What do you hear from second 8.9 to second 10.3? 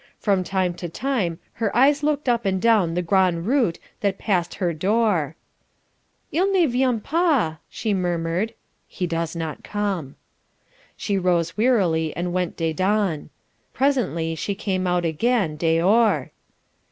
does not come).